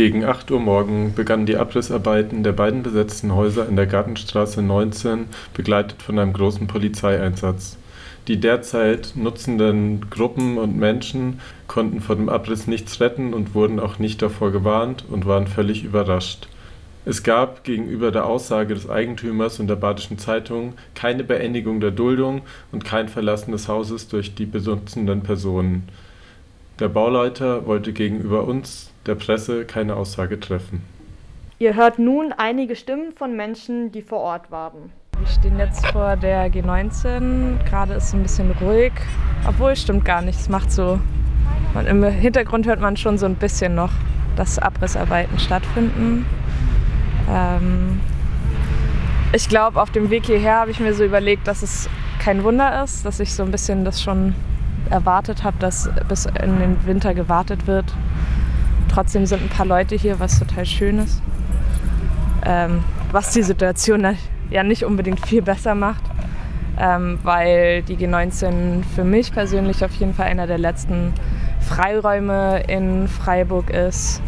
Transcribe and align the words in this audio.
Gegen 0.00 0.24
8 0.24 0.50
Uhr 0.50 0.60
morgen 0.60 1.12
begannen 1.14 1.44
die 1.44 1.58
Abrissarbeiten 1.58 2.42
der 2.42 2.52
beiden 2.52 2.82
besetzten 2.82 3.34
Häuser 3.34 3.68
in 3.68 3.76
der 3.76 3.86
Gartenstraße 3.86 4.62
19, 4.62 5.26
begleitet 5.52 6.00
von 6.00 6.18
einem 6.18 6.32
großen 6.32 6.66
Polizeieinsatz. 6.66 7.76
Die 8.26 8.40
derzeit 8.40 9.12
nutzenden 9.14 10.08
Gruppen 10.08 10.56
und 10.56 10.74
Menschen 10.78 11.40
konnten 11.68 12.00
vor 12.00 12.16
dem 12.16 12.30
Abriss 12.30 12.66
nichts 12.66 12.98
retten 13.02 13.34
und 13.34 13.54
wurden 13.54 13.78
auch 13.78 13.98
nicht 13.98 14.22
davor 14.22 14.52
gewarnt 14.52 15.04
und 15.10 15.26
waren 15.26 15.46
völlig 15.46 15.84
überrascht. 15.84 16.48
Es 17.04 17.22
gab 17.22 17.62
gegenüber 17.62 18.10
der 18.10 18.24
Aussage 18.24 18.72
des 18.72 18.88
Eigentümers 18.88 19.60
und 19.60 19.66
der 19.66 19.76
Badischen 19.76 20.16
Zeitung 20.16 20.72
keine 20.94 21.24
Beendigung 21.24 21.78
der 21.78 21.90
Duldung 21.90 22.40
und 22.72 22.86
kein 22.86 23.10
Verlassen 23.10 23.52
des 23.52 23.68
Hauses 23.68 24.08
durch 24.08 24.34
die 24.34 24.46
benutzenden 24.46 25.20
Personen. 25.20 25.86
Der 26.78 26.88
Bauleiter 26.88 27.66
wollte 27.66 27.92
gegenüber 27.92 28.44
uns, 28.44 28.89
der 29.06 29.14
Presse, 29.14 29.64
keine 29.64 29.96
Aussage 29.96 30.38
treffen. 30.38 30.82
Ihr 31.58 31.74
hört 31.74 31.98
nun 31.98 32.32
einige 32.36 32.76
Stimmen 32.76 33.12
von 33.12 33.36
Menschen, 33.36 33.92
die 33.92 34.02
vor 34.02 34.20
Ort 34.20 34.50
waren. 34.50 34.92
Wir 35.18 35.26
stehen 35.26 35.58
jetzt 35.58 35.86
vor 35.88 36.16
der 36.16 36.50
G19. 36.50 37.62
Gerade 37.68 37.94
ist 37.94 38.04
es 38.04 38.14
ein 38.14 38.22
bisschen 38.22 38.50
ruhig. 38.52 38.92
Obwohl, 39.46 39.76
stimmt 39.76 40.04
gar 40.06 40.22
nicht. 40.22 40.40
Es 40.40 40.48
macht 40.48 40.72
so. 40.72 40.98
Man, 41.74 41.86
Im 41.86 42.02
Hintergrund 42.02 42.66
hört 42.66 42.80
man 42.80 42.96
schon 42.96 43.18
so 43.18 43.26
ein 43.26 43.34
bisschen 43.34 43.74
noch, 43.74 43.92
dass 44.36 44.58
Abrissarbeiten 44.58 45.38
stattfinden. 45.38 46.24
Ähm, 47.28 48.00
ich 49.32 49.48
glaube, 49.48 49.80
auf 49.80 49.90
dem 49.90 50.08
Weg 50.10 50.26
hierher 50.26 50.56
habe 50.56 50.70
ich 50.70 50.80
mir 50.80 50.94
so 50.94 51.04
überlegt, 51.04 51.46
dass 51.46 51.62
es 51.62 51.88
kein 52.18 52.42
Wunder 52.42 52.82
ist, 52.82 53.04
dass 53.04 53.20
ich 53.20 53.34
so 53.34 53.42
ein 53.42 53.50
bisschen 53.50 53.84
das 53.84 54.02
schon 54.02 54.34
erwartet 54.88 55.44
habe, 55.44 55.56
dass 55.58 55.90
bis 56.08 56.26
in 56.26 56.58
den 56.58 56.86
Winter 56.86 57.14
gewartet 57.14 57.66
wird. 57.66 57.94
Trotzdem 58.90 59.24
sind 59.24 59.42
ein 59.42 59.48
paar 59.48 59.66
Leute 59.66 59.94
hier, 59.94 60.18
was 60.18 60.38
total 60.40 60.66
schön 60.66 60.98
ist. 60.98 61.22
Ähm, 62.44 62.82
was 63.12 63.30
die 63.30 63.42
Situation 63.42 64.16
ja 64.50 64.62
nicht 64.64 64.84
unbedingt 64.84 65.24
viel 65.24 65.42
besser 65.42 65.76
macht, 65.76 66.02
ähm, 66.78 67.18
weil 67.22 67.82
die 67.82 67.96
G19 67.96 68.82
für 68.94 69.04
mich 69.04 69.32
persönlich 69.32 69.84
auf 69.84 69.92
jeden 69.94 70.14
Fall 70.14 70.26
einer 70.26 70.46
der 70.48 70.58
letzten 70.58 71.12
Freiräume 71.60 72.64
in 72.66 73.06
Freiburg 73.06 73.70
ist, 73.70 74.20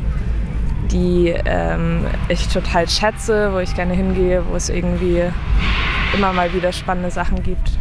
die 0.92 1.34
ähm, 1.45 2.05
ich 2.29 2.48
total 2.48 2.89
schätze, 2.89 3.53
wo 3.53 3.58
ich 3.58 3.75
gerne 3.75 3.95
hingehe, 3.95 4.45
wo 4.48 4.55
es 4.55 4.69
irgendwie 4.69 5.23
immer 6.14 6.33
mal 6.33 6.53
wieder 6.53 6.73
spannende 6.73 7.11
Sachen 7.11 7.42
gibt, 7.42 7.79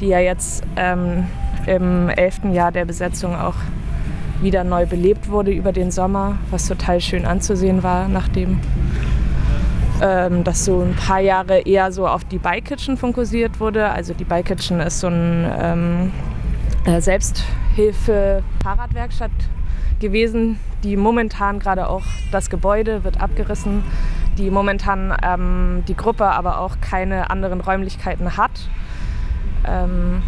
die 0.00 0.08
ja 0.08 0.20
jetzt 0.20 0.62
ähm, 0.76 1.26
im 1.66 2.08
elften 2.08 2.52
Jahr 2.52 2.70
der 2.70 2.84
Besetzung 2.84 3.34
auch 3.34 3.56
wieder 4.42 4.64
neu 4.64 4.86
belebt 4.86 5.30
wurde 5.30 5.52
über 5.52 5.72
den 5.72 5.90
Sommer, 5.90 6.38
was 6.50 6.66
total 6.66 7.00
schön 7.00 7.24
anzusehen 7.24 7.82
war, 7.82 8.08
nachdem 8.08 8.60
ähm, 10.02 10.44
das 10.44 10.64
so 10.64 10.80
ein 10.80 10.96
paar 10.96 11.20
Jahre 11.20 11.58
eher 11.60 11.92
so 11.92 12.08
auf 12.08 12.24
die 12.24 12.38
Bike 12.38 12.64
Kitchen 12.66 12.96
fokussiert 12.96 13.60
wurde. 13.60 13.88
Also 13.88 14.14
die 14.14 14.24
Bike 14.24 14.46
Kitchen 14.46 14.80
ist 14.80 14.98
so 15.00 15.06
eine 15.06 15.56
ähm, 15.60 16.10
äh, 16.84 17.00
Selbsthilfe-Fahrradwerkstatt 17.00 19.30
gewesen, 20.00 20.58
die 20.82 20.96
momentan 20.96 21.60
gerade 21.60 21.88
auch 21.88 22.02
das 22.32 22.50
Gebäude 22.50 23.04
wird 23.04 23.20
abgerissen, 23.20 23.84
die 24.36 24.50
momentan 24.50 25.14
ähm, 25.22 25.84
die 25.86 25.96
Gruppe 25.96 26.26
aber 26.26 26.58
auch 26.58 26.80
keine 26.80 27.30
anderen 27.30 27.60
Räumlichkeiten 27.60 28.36
hat. 28.36 28.50
Ähm, 29.64 30.24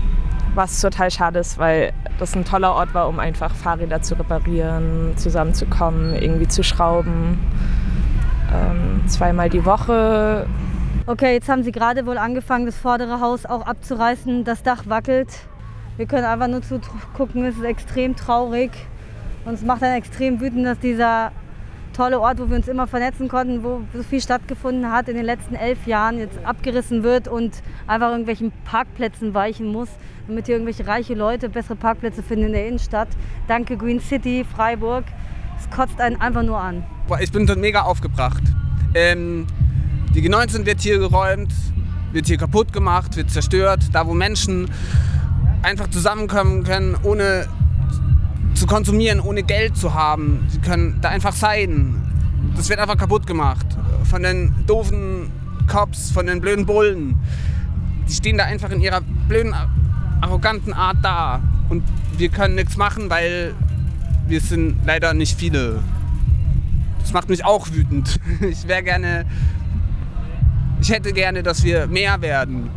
was 0.54 0.80
total 0.80 1.10
schade 1.10 1.40
ist, 1.40 1.58
weil 1.58 1.92
das 2.18 2.34
ein 2.34 2.44
toller 2.44 2.74
Ort 2.74 2.94
war, 2.94 3.08
um 3.08 3.18
einfach 3.18 3.54
Fahrräder 3.54 4.02
zu 4.02 4.14
reparieren, 4.14 5.16
zusammenzukommen, 5.16 6.14
irgendwie 6.14 6.48
zu 6.48 6.62
schrauben. 6.62 7.38
Ähm, 8.52 9.02
zweimal 9.08 9.50
die 9.50 9.64
Woche. 9.64 10.46
Okay, 11.06 11.34
jetzt 11.34 11.48
haben 11.48 11.62
sie 11.62 11.72
gerade 11.72 12.06
wohl 12.06 12.18
angefangen, 12.18 12.66
das 12.66 12.76
vordere 12.76 13.20
Haus 13.20 13.44
auch 13.46 13.66
abzureißen. 13.66 14.44
Das 14.44 14.62
Dach 14.62 14.84
wackelt. 14.86 15.28
Wir 15.96 16.06
können 16.06 16.24
einfach 16.24 16.48
nur 16.48 16.62
zugucken, 16.62 17.44
es 17.44 17.56
ist 17.56 17.64
extrem 17.64 18.16
traurig. 18.16 18.70
Und 19.44 19.54
es 19.54 19.62
macht 19.62 19.82
dann 19.82 19.92
extrem 19.92 20.40
wütend, 20.40 20.64
dass 20.66 20.78
dieser 20.78 21.30
tolle 21.94 22.20
Ort, 22.20 22.38
wo 22.38 22.50
wir 22.50 22.56
uns 22.56 22.68
immer 22.68 22.86
vernetzen 22.86 23.28
konnten, 23.28 23.64
wo 23.64 23.82
so 23.94 24.02
viel 24.02 24.20
stattgefunden 24.20 24.90
hat 24.92 25.08
in 25.08 25.16
den 25.16 25.24
letzten 25.24 25.54
elf 25.54 25.86
Jahren, 25.86 26.18
jetzt 26.18 26.38
abgerissen 26.44 27.02
wird 27.02 27.28
und 27.28 27.62
einfach 27.86 28.10
irgendwelchen 28.10 28.52
Parkplätzen 28.64 29.32
weichen 29.32 29.66
muss, 29.66 29.88
damit 30.28 30.46
hier 30.46 30.56
irgendwelche 30.56 30.86
reiche 30.86 31.14
Leute 31.14 31.48
bessere 31.48 31.76
Parkplätze 31.76 32.22
finden 32.22 32.46
in 32.46 32.52
der 32.52 32.66
Innenstadt. 32.66 33.08
Danke 33.48 33.76
Green 33.76 34.00
City, 34.00 34.44
Freiburg. 34.54 35.04
Es 35.58 35.70
kotzt 35.74 36.00
einen 36.00 36.20
einfach 36.20 36.42
nur 36.42 36.58
an. 36.58 36.84
Ich 37.20 37.32
bin 37.32 37.44
mega 37.60 37.82
aufgebracht. 37.82 38.42
Ähm, 38.94 39.46
die 40.14 40.28
G19 40.28 40.66
wird 40.66 40.80
hier 40.80 40.98
geräumt, 40.98 41.52
wird 42.12 42.26
hier 42.26 42.36
kaputt 42.36 42.72
gemacht, 42.72 43.16
wird 43.16 43.30
zerstört. 43.30 43.80
Da, 43.92 44.06
wo 44.06 44.14
Menschen 44.14 44.70
einfach 45.62 45.88
zusammenkommen 45.88 46.64
können, 46.64 46.96
ohne 47.02 47.46
zu 48.54 48.66
konsumieren, 48.66 49.20
ohne 49.20 49.42
Geld 49.42 49.76
zu 49.76 49.94
haben. 49.94 50.46
Sie 50.48 50.58
können 50.58 50.98
da 51.00 51.08
einfach 51.08 51.32
sein. 51.32 51.96
Das 52.56 52.68
wird 52.68 52.78
einfach 52.78 52.96
kaputt 52.96 53.26
gemacht. 53.26 53.66
Von 54.04 54.22
den 54.22 54.54
doofen 54.66 55.30
Cops, 55.66 56.10
von 56.10 56.26
den 56.26 56.40
blöden 56.40 56.66
Bullen. 56.66 57.16
Die 58.08 58.12
stehen 58.12 58.38
da 58.38 58.44
einfach 58.44 58.70
in 58.70 58.80
ihrer 58.80 59.00
blöden, 59.28 59.54
arroganten 60.20 60.72
Art 60.72 60.98
da. 61.02 61.40
Und 61.68 61.82
wir 62.16 62.28
können 62.28 62.54
nichts 62.54 62.76
machen, 62.76 63.10
weil 63.10 63.54
wir 64.26 64.40
sind 64.40 64.76
leider 64.84 65.14
nicht 65.14 65.38
viele. 65.38 65.82
Das 67.00 67.12
macht 67.12 67.28
mich 67.28 67.44
auch 67.44 67.70
wütend. 67.70 68.18
Ich 68.40 68.68
wäre 68.68 68.82
gerne, 68.82 69.26
ich 70.80 70.90
hätte 70.90 71.12
gerne, 71.12 71.42
dass 71.42 71.64
wir 71.64 71.86
mehr 71.86 72.20
werden 72.22 72.70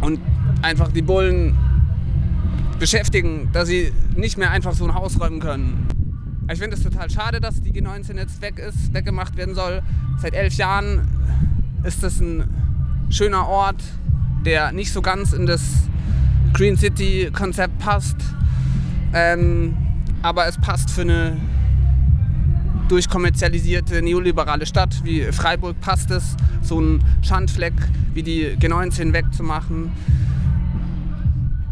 und 0.00 0.20
einfach 0.62 0.92
die 0.92 1.02
Bullen 1.02 1.56
beschäftigen, 2.78 3.50
dass 3.52 3.68
sie 3.68 3.92
nicht 4.14 4.38
mehr 4.38 4.50
einfach 4.50 4.74
so 4.74 4.84
ein 4.84 4.94
Haus 4.94 5.20
räumen 5.20 5.40
können. 5.40 5.86
Ich 6.52 6.58
finde 6.58 6.76
es 6.76 6.82
total 6.82 7.10
schade, 7.10 7.40
dass 7.40 7.60
die 7.60 7.72
G19 7.72 8.16
jetzt 8.16 8.40
weg 8.40 8.58
ist, 8.58 8.92
weggemacht 8.94 9.36
werden 9.36 9.54
soll. 9.54 9.82
Seit 10.20 10.34
elf 10.34 10.54
Jahren 10.54 11.08
ist 11.82 12.02
das 12.02 12.20
ein 12.20 12.44
schöner 13.10 13.48
Ort, 13.48 13.82
der 14.44 14.72
nicht 14.72 14.92
so 14.92 15.02
ganz 15.02 15.32
in 15.32 15.46
das 15.46 15.62
Green 16.52 16.76
City-Konzept 16.76 17.78
passt. 17.78 18.16
Ähm, 19.12 19.76
aber 20.22 20.46
es 20.46 20.56
passt 20.58 20.90
für 20.90 21.02
eine 21.02 21.36
durchkommerzialisierte 22.88 24.00
neoliberale 24.02 24.64
Stadt 24.66 25.00
wie 25.02 25.22
Freiburg 25.32 25.80
passt 25.80 26.10
es, 26.10 26.36
so 26.62 26.78
einen 26.78 27.04
Schandfleck 27.22 27.74
wie 28.14 28.22
die 28.22 28.56
G19 28.56 29.12
wegzumachen. 29.12 29.90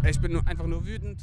Ich 0.09 0.21
bin 0.21 0.39
einfach 0.47 0.67
nur 0.67 0.87
wütend. 0.87 1.19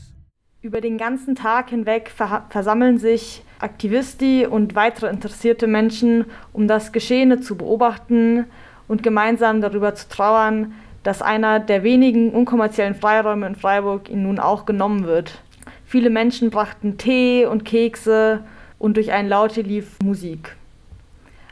Über 0.61 0.81
den 0.81 0.97
ganzen 0.97 1.35
Tag 1.35 1.69
hinweg 1.69 2.11
versammeln 2.49 2.97
sich 2.97 3.43
Aktivisti 3.59 4.47
und 4.47 4.75
weitere 4.75 5.09
interessierte 5.09 5.67
Menschen, 5.67 6.25
um 6.51 6.67
das 6.67 6.91
Geschehene 6.91 7.41
zu 7.41 7.57
beobachten 7.57 8.45
und 8.87 9.03
gemeinsam 9.03 9.61
darüber 9.61 9.93
zu 9.93 10.09
trauern, 10.09 10.73
dass 11.03 11.21
einer 11.21 11.59
der 11.59 11.83
wenigen 11.83 12.31
unkommerziellen 12.31 12.95
Freiräume 12.95 13.47
in 13.47 13.55
Freiburg 13.55 14.09
ihnen 14.09 14.23
nun 14.23 14.39
auch 14.39 14.65
genommen 14.65 15.05
wird. 15.05 15.41
Viele 15.85 16.09
Menschen 16.09 16.49
brachten 16.49 16.97
Tee 16.97 17.45
und 17.45 17.65
Kekse 17.65 18.43
und 18.79 18.97
durch 18.97 19.11
ein 19.11 19.27
Laute 19.27 19.61
lief 19.61 19.99
Musik. 20.03 20.55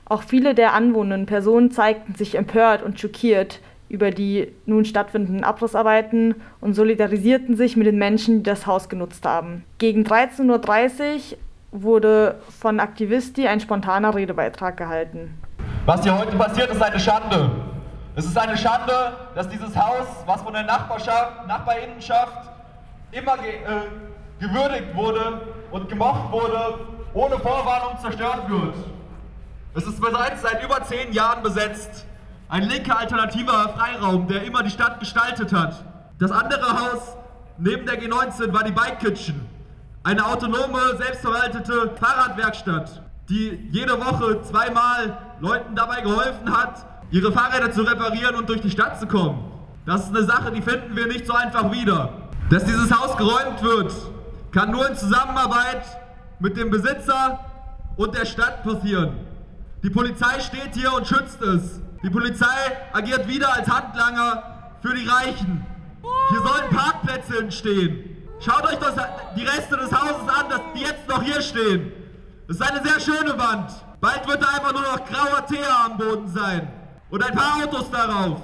Auch 0.05 0.23
viele 0.23 0.55
der 0.55 0.73
anwohnenden 0.73 1.27
Personen 1.27 1.69
zeigten 1.69 2.15
sich 2.15 2.35
empört 2.35 2.81
und 2.81 2.99
schockiert 2.99 3.59
über 3.89 4.11
die 4.11 4.53
nun 4.65 4.85
stattfindenden 4.85 5.43
Abrissarbeiten 5.43 6.35
und 6.61 6.75
solidarisierten 6.75 7.57
sich 7.57 7.75
mit 7.75 7.87
den 7.87 7.97
Menschen, 7.97 8.37
die 8.37 8.43
das 8.43 8.67
Haus 8.67 8.87
genutzt 8.87 9.25
haben. 9.25 9.65
Gegen 9.79 10.03
13.30 10.03 11.33
Uhr 11.33 11.37
wurde 11.71 12.39
von 12.59 12.79
Aktivisti 12.79 13.47
ein 13.47 13.59
spontaner 13.59 14.15
Redebeitrag 14.15 14.77
gehalten. 14.77 15.37
Was 15.85 16.03
hier 16.03 16.17
heute 16.17 16.37
passiert, 16.37 16.69
ist 16.71 16.81
eine 16.81 16.99
Schande. 16.99 17.51
Es 18.15 18.25
ist 18.25 18.37
eine 18.37 18.57
Schande, 18.57 18.93
dass 19.35 19.49
dieses 19.49 19.75
Haus, 19.75 20.07
was 20.25 20.41
von 20.41 20.53
der 20.53 20.63
Nachbarschaft, 20.63 21.47
Nachbarinnenschaft 21.47 22.49
immer 23.11 23.37
ge 23.37 23.51
äh, 23.51 24.45
gewürdigt 24.45 24.95
wurde 24.95 25.41
und 25.71 25.89
gemocht 25.89 26.31
wurde, 26.31 26.79
ohne 27.13 27.37
Vorwarnung 27.39 27.99
zerstört 28.01 28.49
wird. 28.49 28.75
Es 29.75 29.85
ist 29.85 30.01
bereits 30.01 30.41
seit 30.41 30.63
über 30.63 30.83
zehn 30.83 31.11
Jahren 31.13 31.43
besetzt. 31.43 32.05
Ein 32.49 32.63
linker 32.63 32.97
alternativer 32.97 33.69
Freiraum, 33.77 34.27
der 34.27 34.43
immer 34.43 34.63
die 34.63 34.71
Stadt 34.71 34.99
gestaltet 34.99 35.53
hat. 35.53 35.85
Das 36.17 36.31
andere 36.31 36.81
Haus 36.81 37.15
neben 37.59 37.85
der 37.85 38.01
G19 38.01 38.51
war 38.51 38.63
die 38.63 38.71
Bike 38.71 38.99
Kitchen. 38.99 39.45
Eine 40.01 40.25
autonome, 40.25 40.79
selbstverwaltete 40.97 41.91
Fahrradwerkstatt, 41.99 43.03
die 43.29 43.69
jede 43.71 44.03
Woche 44.03 44.41
zweimal 44.41 45.15
Leuten 45.39 45.75
dabei 45.75 46.01
geholfen 46.01 46.51
hat, 46.51 46.87
ihre 47.11 47.31
Fahrräder 47.31 47.71
zu 47.71 47.83
reparieren 47.83 48.35
und 48.35 48.49
durch 48.49 48.61
die 48.61 48.71
Stadt 48.71 48.99
zu 48.99 49.05
kommen. 49.05 49.43
Das 49.85 50.05
ist 50.05 50.15
eine 50.15 50.25
Sache, 50.25 50.51
die 50.51 50.63
finden 50.63 50.95
wir 50.95 51.05
nicht 51.05 51.27
so 51.27 51.33
einfach 51.33 51.71
wieder. 51.71 52.13
Dass 52.49 52.65
dieses 52.65 52.91
Haus 52.91 53.15
geräumt 53.15 53.61
wird, 53.61 53.93
kann 54.51 54.71
nur 54.71 54.89
in 54.89 54.95
Zusammenarbeit 54.95 55.83
mit 56.39 56.57
dem 56.57 56.71
Besitzer 56.71 57.39
und 57.95 58.17
der 58.17 58.25
Stadt 58.25 58.63
passieren. 58.63 59.11
Die 59.83 59.91
Polizei 59.91 60.39
steht 60.39 60.73
hier 60.73 60.91
und 60.93 61.05
schützt 61.05 61.43
es. 61.43 61.79
Die 62.01 62.09
Polizei 62.09 62.45
agiert 62.93 63.27
wieder 63.27 63.53
als 63.53 63.67
Handlanger 63.67 64.43
für 64.81 64.95
die 64.95 65.05
Reichen. 65.05 65.65
Hier 66.29 66.39
sollen 66.39 66.69
Parkplätze 66.69 67.39
entstehen. 67.39 68.25
Schaut 68.39 68.63
euch 68.63 68.79
das, 68.79 68.93
die 69.35 69.43
Reste 69.43 69.75
des 69.75 69.91
Hauses 69.91 70.27
an, 70.29 70.49
dass 70.49 70.61
die 70.73 70.81
jetzt 70.81 71.07
noch 71.09 71.21
hier 71.21 71.41
stehen. 71.41 71.91
Es 72.47 72.55
ist 72.55 72.61
eine 72.61 72.81
sehr 72.87 72.99
schöne 73.01 73.37
Wand. 73.37 73.71
Bald 73.99 74.25
wird 74.27 74.41
da 74.41 74.47
einfach 74.47 74.71
nur 74.71 74.81
noch 74.81 75.05
grauer 75.05 75.45
Teer 75.45 75.67
am 75.85 75.97
Boden 75.97 76.27
sein. 76.29 76.71
Und 77.09 77.21
ein 77.21 77.35
paar 77.35 77.63
Autos 77.63 77.91
darauf. 77.91 78.41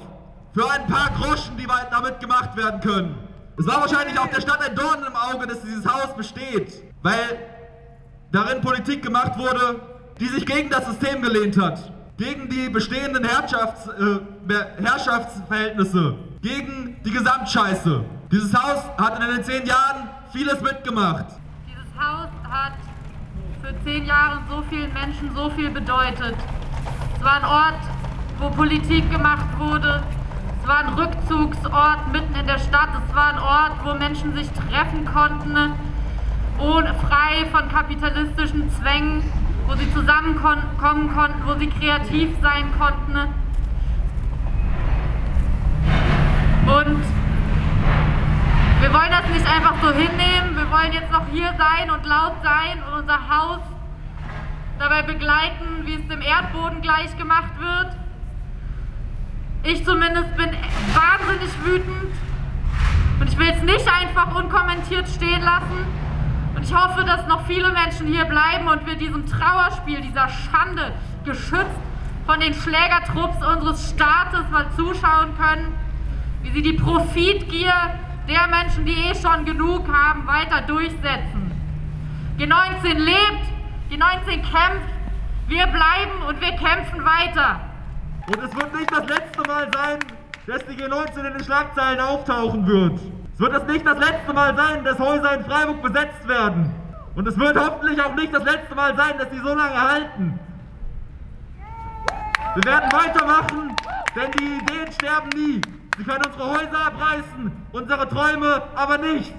Für 0.53 0.69
ein 0.69 0.85
paar 0.87 1.11
Groschen, 1.11 1.55
die 1.57 1.67
damit 1.91 2.19
gemacht 2.19 2.57
werden 2.57 2.81
können. 2.81 3.17
Es 3.57 3.65
war 3.65 3.81
wahrscheinlich 3.81 4.19
auch 4.19 4.27
der 4.27 4.41
Stadt 4.41 4.61
ein 4.61 4.75
Dorn 4.75 4.99
im 5.05 5.15
Auge, 5.15 5.47
dass 5.47 5.61
dieses 5.61 5.85
Haus 5.85 6.13
besteht. 6.17 6.73
Weil 7.03 7.39
darin 8.33 8.59
Politik 8.59 9.01
gemacht 9.01 9.37
wurde, 9.37 9.79
die 10.19 10.27
sich 10.27 10.45
gegen 10.45 10.69
das 10.69 10.85
System 10.87 11.21
gelehnt 11.21 11.57
hat. 11.57 11.94
Gegen 12.17 12.47
die 12.47 12.69
bestehenden 12.69 13.25
Herrschafts, 13.25 13.87
äh, 13.87 14.81
Herrschaftsverhältnisse. 14.81 16.15
Gegen 16.41 16.95
die 17.03 17.11
Gesamtscheiße. 17.11 18.05
Dieses 18.31 18.53
Haus 18.53 18.83
hat 18.97 19.21
in 19.21 19.35
den 19.35 19.43
zehn 19.43 19.65
Jahren 19.65 20.07
vieles 20.31 20.61
mitgemacht. 20.61 21.25
Dieses 21.67 21.91
Haus 21.99 22.29
hat 22.49 22.73
für 23.61 23.83
zehn 23.83 24.05
Jahre 24.05 24.39
so 24.49 24.63
vielen 24.69 24.93
Menschen 24.93 25.35
so 25.35 25.49
viel 25.49 25.69
bedeutet. 25.69 26.35
Es 27.17 27.23
war 27.23 27.35
ein 27.35 27.45
Ort, 27.45 27.81
wo 28.39 28.49
Politik 28.49 29.11
gemacht 29.11 29.47
wurde. 29.57 30.01
Es 30.61 30.67
war 30.69 30.87
ein 30.87 30.93
Rückzugsort 30.93 32.13
mitten 32.13 32.33
in 32.33 32.47
der 32.47 32.59
Stadt. 32.59 32.89
Es 33.09 33.13
war 33.13 33.33
ein 33.33 33.39
Ort, 33.39 33.73
wo 33.83 33.93
Menschen 33.93 34.33
sich 34.35 34.47
treffen 34.51 35.03
konnten, 35.03 35.73
ohne, 36.59 36.93
frei 36.93 37.45
von 37.51 37.67
kapitalistischen 37.67 38.71
Zwängen, 38.71 39.21
wo 39.67 39.75
sie 39.75 39.91
zusammenkommen 39.93 41.11
konnten, 41.13 41.45
wo 41.45 41.55
sie 41.59 41.69
kreativ 41.69 42.29
sein 42.41 42.71
konnten. 42.77 43.15
Und 46.65 47.03
wir 48.81 48.93
wollen 48.93 49.11
das 49.11 49.29
nicht 49.31 49.47
einfach 49.47 49.75
so 49.81 49.91
hinnehmen. 49.91 50.55
Wir 50.55 50.69
wollen 50.71 50.93
jetzt 50.93 51.11
noch 51.11 51.27
hier 51.31 51.53
sein 51.57 51.89
und 51.89 52.05
laut 52.05 52.33
sein 52.43 52.83
und 52.87 53.01
unser 53.01 53.29
Haus 53.29 53.61
dabei 54.77 55.01
begleiten, 55.01 55.85
wie 55.85 55.95
es 55.95 56.07
dem 56.07 56.21
Erdboden 56.21 56.81
gleich 56.81 57.15
gemacht 57.17 57.53
wird. 57.59 57.95
Ich 59.63 59.83
zumindest 59.83 60.35
bin 60.37 60.51
wahnsinnig 60.93 61.51
wütend 61.63 62.13
und 63.19 63.27
ich 63.27 63.37
will 63.37 63.49
es 63.49 63.63
nicht 63.63 63.87
einfach 63.87 64.35
unkommentiert 64.35 65.07
stehen 65.07 65.41
lassen. 65.41 65.85
Und 66.55 66.63
ich 66.63 66.73
hoffe, 66.73 67.03
dass 67.03 67.27
noch 67.27 67.45
viele 67.45 67.71
Menschen 67.71 68.07
hier 68.07 68.25
bleiben 68.25 68.67
und 68.67 68.85
wir 68.85 68.95
diesem 68.95 69.25
Trauerspiel, 69.27 70.01
dieser 70.01 70.29
Schande, 70.29 70.93
geschützt 71.25 71.79
von 72.25 72.39
den 72.39 72.53
Schlägertrupps 72.53 73.45
unseres 73.45 73.89
Staates 73.89 74.49
mal 74.51 74.65
zuschauen 74.75 75.35
können, 75.37 75.73
wie 76.41 76.51
sie 76.51 76.61
die 76.61 76.73
Profitgier 76.73 77.73
der 78.27 78.47
Menschen, 78.47 78.85
die 78.85 78.93
eh 78.93 79.15
schon 79.15 79.45
genug 79.45 79.87
haben, 79.91 80.25
weiter 80.25 80.61
durchsetzen. 80.61 81.51
G19 82.39 82.93
lebt, 82.93 83.45
G19 83.91 84.41
kämpft, 84.41 84.89
wir 85.47 85.67
bleiben 85.67 86.23
und 86.27 86.41
wir 86.41 86.51
kämpfen 86.53 87.05
weiter. 87.05 87.59
Und 88.27 88.43
es 88.43 88.55
wird 88.55 88.75
nicht 88.75 88.91
das 88.91 89.07
letzte 89.07 89.47
Mal 89.47 89.69
sein, 89.71 89.99
dass 90.47 90.65
die 90.65 90.73
G19 90.73 91.17
in 91.17 91.33
den 91.33 91.43
Schlagzeilen 91.43 91.99
auftauchen 91.99 92.65
wird. 92.65 92.99
Es 93.35 93.41
wird 93.41 93.53
das 93.53 93.63
nicht 93.65 93.85
das 93.85 93.97
letzte 93.97 94.31
Mal 94.31 94.55
sein, 94.55 94.85
dass 94.85 94.97
Häuser 94.97 95.33
in 95.33 95.43
Freiburg 95.43 95.81
besetzt 95.81 96.25
werden. 96.25 96.73
Und 97.15 97.27
es 97.27 97.37
wird 97.37 97.57
hoffentlich 97.59 98.01
auch 98.01 98.15
nicht 98.15 98.33
das 98.33 98.45
letzte 98.45 98.73
Mal 98.75 98.95
sein, 98.95 99.17
dass 99.17 99.29
sie 99.29 99.39
so 99.39 99.53
lange 99.53 99.81
halten. 99.81 100.39
Wir 102.55 102.63
werden 102.63 102.89
weitermachen, 102.93 103.75
denn 104.15 104.31
die 104.39 104.55
Ideen 104.55 104.89
sterben 104.93 105.27
nie. 105.35 105.61
Sie 105.97 106.03
können 106.05 106.25
unsere 106.25 106.49
Häuser 106.49 106.85
abreißen, 106.87 107.51
unsere 107.73 108.07
Träume 108.07 108.63
aber 108.73 108.97
nicht. 108.99 109.35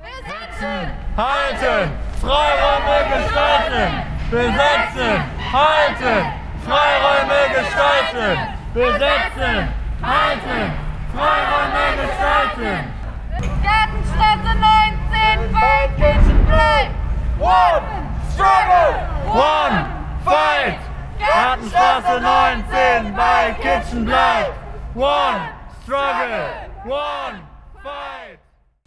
Besetzen, 0.00 0.92
halten, 1.18 1.90
Freiräume 2.22 3.18
gestalten. 3.18 4.02
Besetzen, 4.30 5.24
halten, 5.52 6.32
Freiräume 6.64 7.54
gestalten. 7.54 8.38
Besetzen, 8.72 9.68
halten, 10.02 10.72
Freiräume 11.14 11.96
gestalten. 12.00 12.95
Gartenstraße 21.76 22.22
19 23.02 23.14
bei 23.14 23.54
Kitchenblei. 23.60 24.46
One 24.94 25.42
struggle, 25.82 26.70
one 26.86 27.42
fight. 27.82 28.38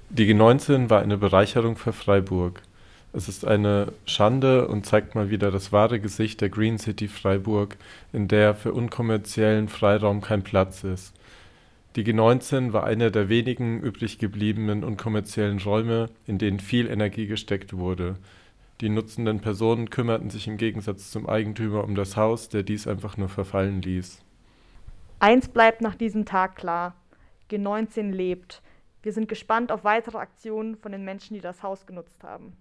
Die 0.09 0.33
G19 0.33 0.89
war 0.89 1.01
eine 1.01 1.17
Bereicherung 1.17 1.75
für 1.75 1.93
Freiburg. 1.93 2.63
Es 3.13 3.29
ist 3.29 3.45
eine 3.45 3.93
Schande 4.05 4.67
und 4.67 4.87
zeigt 4.87 5.13
mal 5.13 5.29
wieder 5.29 5.51
das 5.51 5.71
wahre 5.71 5.99
Gesicht 5.99 6.41
der 6.41 6.49
Green 6.49 6.79
City 6.79 7.07
Freiburg, 7.07 7.77
in 8.11 8.27
der 8.27 8.55
für 8.55 8.73
unkommerziellen 8.73 9.69
Freiraum 9.69 10.21
kein 10.21 10.41
Platz 10.41 10.83
ist. 10.83 11.13
Die 11.95 12.03
G19 12.03 12.73
war 12.73 12.85
einer 12.85 13.11
der 13.11 13.29
wenigen 13.29 13.81
übrig 13.81 14.17
gebliebenen 14.17 14.83
unkommerziellen 14.83 15.59
Räume, 15.59 16.09
in 16.25 16.39
denen 16.39 16.59
viel 16.59 16.87
Energie 16.87 17.27
gesteckt 17.27 17.73
wurde. 17.73 18.15
Die 18.81 18.89
nutzenden 18.89 19.41
Personen 19.41 19.89
kümmerten 19.89 20.29
sich 20.29 20.47
im 20.47 20.55
Gegensatz 20.55 21.11
zum 21.11 21.27
Eigentümer 21.27 21.83
um 21.83 21.95
das 21.95 22.15
Haus, 22.15 22.47
der 22.47 22.63
dies 22.63 22.87
einfach 22.87 23.17
nur 23.17 23.27
verfallen 23.27 23.81
ließ. 23.81 24.23
Eins 25.19 25.49
bleibt 25.49 25.81
nach 25.81 25.95
diesem 25.95 26.25
Tag 26.25 26.55
klar. 26.55 26.95
G19 27.51 28.11
lebt. 28.11 28.61
Wir 29.03 29.11
sind 29.11 29.27
gespannt 29.27 29.73
auf 29.73 29.83
weitere 29.83 30.17
Aktionen 30.17 30.77
von 30.77 30.93
den 30.93 31.03
Menschen, 31.03 31.33
die 31.33 31.41
das 31.41 31.61
Haus 31.61 31.85
genutzt 31.85 32.23
haben. 32.23 32.53